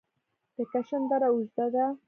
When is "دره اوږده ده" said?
1.09-1.85